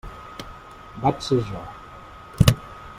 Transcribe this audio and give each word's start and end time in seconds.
Vaig 1.03 1.21
ser 1.27 1.39
jo. 1.51 1.63